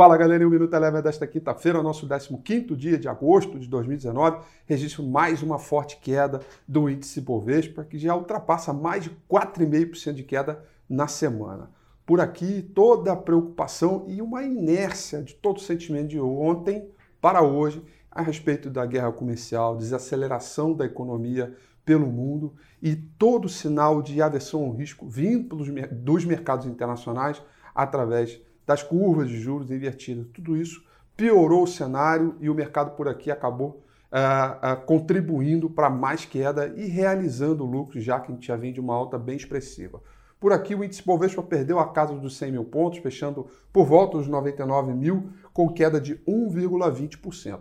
[0.00, 5.02] Fala galera, o Minuto Eleva desta quinta-feira, nosso 15 dia de agosto de 2019, registro
[5.02, 10.64] mais uma forte queda do índice Bovespa, que já ultrapassa mais de 4,5% de queda
[10.88, 11.70] na semana.
[12.06, 16.88] Por aqui, toda a preocupação e uma inércia de todo o sentimento de ontem
[17.20, 21.54] para hoje a respeito da guerra comercial, desaceleração da economia
[21.84, 25.54] pelo mundo e todo sinal de aversão ao risco vindo
[25.92, 27.42] dos mercados internacionais
[27.74, 28.40] através
[28.70, 30.28] das curvas de juros invertidas.
[30.32, 30.80] Tudo isso
[31.16, 36.72] piorou o cenário e o mercado por aqui acabou uh, uh, contribuindo para mais queda
[36.76, 40.00] e realizando lucros, já que a gente já vem de uma alta bem expressiva.
[40.38, 44.18] Por aqui, o índice Bovespa perdeu a casa dos 100 mil pontos, fechando por volta
[44.18, 47.58] dos 99 mil, com queda de 1,20%.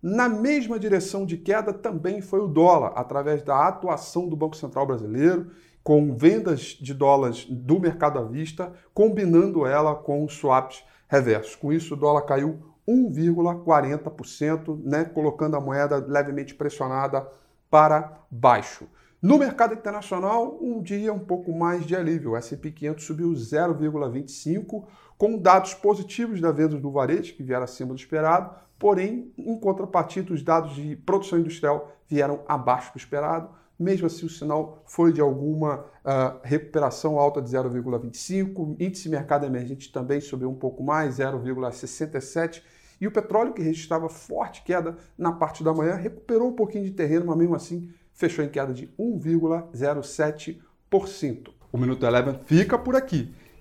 [0.00, 4.86] Na mesma direção de queda também foi o dólar, através da atuação do Banco Central
[4.86, 5.50] Brasileiro
[5.82, 11.56] com vendas de dólares do mercado à vista, combinando ela com swaps reversos.
[11.56, 17.26] Com isso, o dólar caiu 1,40%, né, colocando a moeda levemente pressionada
[17.70, 18.86] para baixo.
[19.20, 22.32] No mercado internacional, um dia um pouco mais de alívio.
[22.32, 24.84] O S&P 500 subiu 0,25,
[25.16, 30.34] com dados positivos da venda do varejo, que vieram acima do esperado, porém, em contrapartida,
[30.34, 33.48] os dados de produção industrial vieram abaixo do esperado.
[33.78, 38.76] Mesmo assim, o sinal foi de alguma uh, recuperação alta de 0,25.
[38.78, 42.62] Índice mercado emergente também subiu um pouco mais, 0,67.
[43.00, 46.92] E o petróleo, que registrava forte queda na parte da manhã, recuperou um pouquinho de
[46.92, 51.50] terreno, mas mesmo assim fechou em queda de 1,07%.
[51.72, 53.34] O Minuto Eleven fica por aqui.